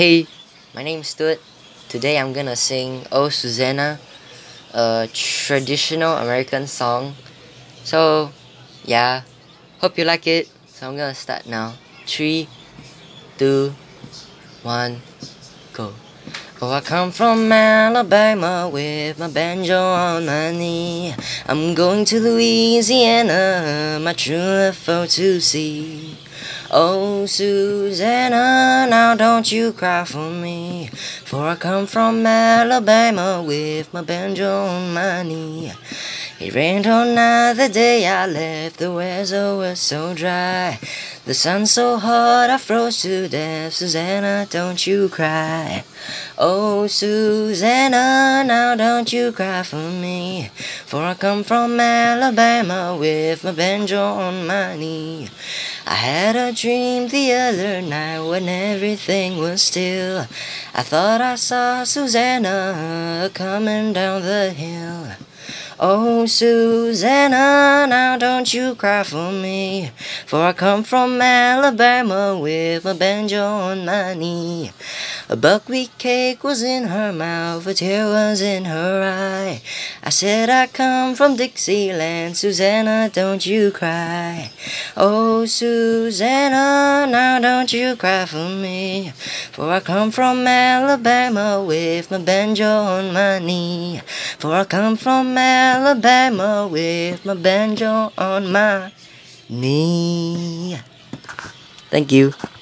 Hey, 0.00 0.24
my 0.72 0.82
name's 0.82 1.08
Stuart. 1.08 1.42
Today 1.90 2.16
I'm 2.16 2.32
gonna 2.32 2.56
sing 2.56 3.04
Oh 3.12 3.28
Susanna, 3.28 4.00
a 4.72 5.06
traditional 5.12 6.16
American 6.16 6.66
song. 6.66 7.12
So, 7.84 8.32
yeah, 8.82 9.28
hope 9.76 9.98
you 9.98 10.06
like 10.06 10.26
it. 10.26 10.48
So 10.68 10.88
I'm 10.88 10.96
gonna 10.96 11.14
start 11.14 11.44
now. 11.44 11.74
Three, 12.06 12.48
two, 13.36 13.74
one, 14.62 15.02
go. 15.74 15.92
Oh, 16.62 16.72
I 16.72 16.82
come 16.82 17.10
from 17.10 17.50
Alabama 17.50 18.68
with 18.70 19.18
my 19.18 19.28
banjo 19.28 19.80
on 19.80 20.26
my 20.26 20.52
knee. 20.52 21.14
I'm 21.46 21.74
going 21.74 22.04
to 22.04 22.20
Louisiana, 22.20 23.98
my 24.02 24.12
true 24.12 24.36
love 24.36 24.76
for 24.76 25.06
to 25.06 25.40
see. 25.40 26.18
Oh, 26.70 27.24
Susanna, 27.24 28.86
now 28.90 29.14
don't 29.14 29.50
you 29.50 29.72
cry 29.72 30.04
for 30.04 30.28
me. 30.28 30.90
For 31.24 31.48
I 31.48 31.54
come 31.54 31.86
from 31.86 32.26
Alabama 32.26 33.42
with 33.42 33.94
my 33.94 34.02
banjo 34.02 34.66
on 34.66 34.92
my 34.92 35.22
knee. 35.22 35.72
It 36.40 36.54
rained 36.54 36.86
all 36.86 37.04
night 37.04 37.52
the 37.58 37.68
day 37.68 38.08
I 38.08 38.24
left, 38.24 38.78
the 38.78 38.90
weather 38.90 39.56
was 39.56 39.78
so 39.78 40.14
dry. 40.14 40.78
The 41.26 41.34
sun 41.34 41.66
so 41.66 41.98
hot 41.98 42.48
I 42.48 42.56
froze 42.56 43.02
to 43.02 43.28
death. 43.28 43.74
Susanna, 43.74 44.46
don't 44.48 44.86
you 44.86 45.10
cry. 45.10 45.84
Oh, 46.38 46.86
Susanna, 46.86 48.42
now 48.46 48.74
don't 48.74 49.12
you 49.12 49.32
cry 49.32 49.62
for 49.62 49.76
me. 49.76 50.48
For 50.86 51.02
I 51.02 51.12
come 51.12 51.44
from 51.44 51.78
Alabama 51.78 52.96
with 52.98 53.44
my 53.44 53.52
banjo 53.52 54.02
on 54.02 54.46
my 54.46 54.76
knee. 54.76 55.28
I 55.86 55.94
had 55.94 56.36
a 56.36 56.52
dream 56.54 57.08
the 57.08 57.34
other 57.34 57.82
night 57.82 58.20
when 58.20 58.48
everything 58.48 59.36
was 59.36 59.60
still. 59.60 60.20
I 60.74 60.82
thought 60.84 61.20
I 61.20 61.34
saw 61.34 61.84
Susanna 61.84 63.30
coming 63.34 63.92
down 63.92 64.22
the 64.22 64.54
hill. 64.56 65.29
Oh, 65.82 66.26
Susanna, 66.26 67.86
now 67.88 68.18
don't 68.18 68.52
you 68.52 68.74
cry 68.74 69.02
for 69.02 69.32
me. 69.32 69.92
For 70.26 70.42
I 70.42 70.52
come 70.52 70.84
from 70.84 71.22
Alabama 71.22 72.38
with 72.38 72.84
my 72.84 72.92
banjo 72.92 73.42
on 73.42 73.86
my 73.86 74.12
knee. 74.12 74.72
A 75.30 75.36
buckwheat 75.36 75.96
cake 75.96 76.42
was 76.42 76.60
in 76.60 76.88
her 76.88 77.12
mouth, 77.12 77.64
a 77.64 77.72
tear 77.72 78.06
was 78.06 78.40
in 78.40 78.64
her 78.64 79.00
eye. 79.00 79.62
I 80.02 80.10
said, 80.10 80.50
I 80.50 80.66
come 80.66 81.14
from 81.14 81.36
Dixieland, 81.36 82.36
Susanna, 82.36 83.08
don't 83.12 83.46
you 83.46 83.70
cry. 83.70 84.50
Oh, 84.96 85.44
Susanna, 85.44 87.06
now 87.08 87.38
don't 87.38 87.72
you 87.72 87.94
cry 87.94 88.26
for 88.26 88.48
me. 88.48 89.12
For 89.52 89.70
I 89.70 89.78
come 89.78 90.10
from 90.10 90.44
Alabama 90.48 91.62
with 91.62 92.10
my 92.10 92.18
banjo 92.18 92.66
on 92.66 93.12
my 93.12 93.38
knee. 93.38 94.02
For 94.40 94.52
I 94.52 94.64
come 94.64 94.96
from 94.96 95.38
Alabama 95.38 96.66
with 96.68 97.24
my 97.24 97.34
banjo 97.34 98.10
on 98.18 98.50
my 98.50 98.90
knee. 99.48 100.80
Thank 101.88 102.10
you. 102.10 102.34